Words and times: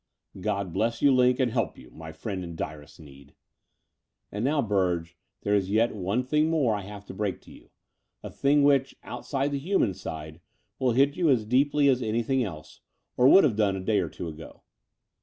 "God 0.39 0.73
bless 0.73 1.03
you. 1.03 1.11
Line, 1.13 1.35
and 1.37 1.51
help 1.51 1.77
you, 1.77 1.91
my 1.91 2.11
friend 2.11 2.43
in 2.43 2.55
direst 2.55 2.99
need." 2.99 3.35
"And 4.31 4.43
now, 4.43 4.59
Burge, 4.59 5.15
there 5.43 5.53
is 5.53 5.69
yet 5.69 5.93
one 5.95 6.23
thing 6.23 6.49
more 6.49 6.73
I 6.73 6.81
have 6.81 7.05
to 7.05 7.13
break 7.13 7.39
to 7.41 7.51
you— 7.51 7.69
a 8.23 8.31
thing 8.31 8.63
which, 8.63 8.95
outside 9.03 9.51
the 9.51 9.61
htmian 9.61 9.93
side, 9.93 10.41
will 10.79 10.93
hit 10.93 11.15
you 11.17 11.29
as 11.29 11.45
deeply 11.45 11.87
as 11.87 12.01
anything 12.01 12.43
else, 12.43 12.79
or 13.15 13.27
would 13.27 13.43
have 13.43 13.55
done 13.55 13.75
a 13.75 13.79
day 13.79 13.99
or 13.99 14.09
two 14.09 14.27
ago." 14.27 14.63